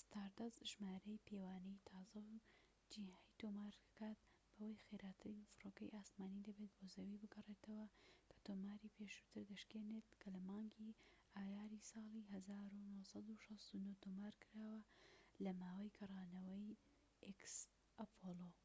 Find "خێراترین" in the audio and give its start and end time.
4.86-5.48